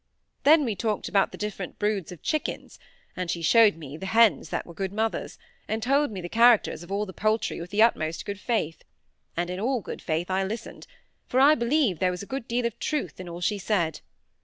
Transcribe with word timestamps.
Then 0.45 0.65
we 0.65 0.75
talked 0.75 1.07
about 1.07 1.31
the 1.31 1.37
different 1.37 1.77
broods 1.77 2.11
of 2.11 2.23
chickens, 2.23 2.79
and 3.15 3.29
she 3.29 3.43
showed 3.43 3.75
me 3.75 3.97
the 3.97 4.07
hens 4.07 4.49
that 4.49 4.65
were 4.65 4.73
good 4.73 4.91
mothers, 4.91 5.37
and 5.67 5.83
told 5.83 6.09
me 6.09 6.21
the 6.21 6.27
characters 6.27 6.81
of 6.81 6.91
all 6.91 7.05
the 7.05 7.13
poultry 7.13 7.61
with 7.61 7.69
the 7.69 7.83
utmost 7.83 8.25
good 8.25 8.39
faith; 8.39 8.83
and 9.37 9.51
in 9.51 9.59
all 9.59 9.79
good 9.79 10.01
faith 10.01 10.31
I 10.31 10.43
listened, 10.43 10.87
for 11.27 11.39
I 11.39 11.53
believe 11.53 11.99
there 11.99 12.09
was 12.09 12.23
a 12.23 12.33
good 12.33 12.47
deal 12.47 12.65
of 12.65 12.79
truth 12.79 13.19
in 13.19 13.29
all 13.29 13.41
she 13.41 13.59
said. 13.59 13.99